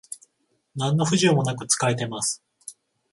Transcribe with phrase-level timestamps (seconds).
[0.75, 2.41] なんの不自由もなく使えてます